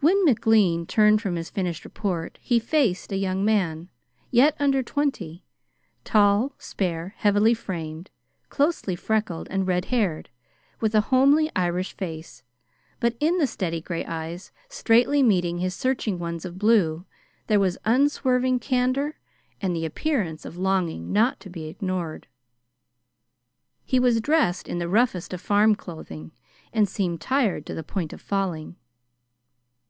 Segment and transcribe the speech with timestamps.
[0.00, 3.88] When McLean turned from his finished report, he faced a young man,
[4.30, 5.42] yet under twenty,
[6.04, 8.08] tall, spare, heavily framed,
[8.48, 10.30] closely freckled, and red haired,
[10.78, 12.44] with a homely Irish face,
[13.00, 17.04] but in the steady gray eyes, straightly meeting his searching ones of blue,
[17.48, 19.18] there was unswerving candor
[19.60, 22.28] and the appearance of longing not to be ignored.
[23.84, 26.30] He was dressed in the roughest of farm clothing,
[26.72, 28.76] and seemed tired to the point of falling.